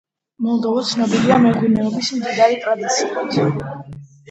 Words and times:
მოლდოვა 0.45 0.83
ცნობილია 0.91 1.37
მეღვინეობის 1.43 2.11
მდიდარი 2.17 2.59
ტრადიციებით. 2.65 3.65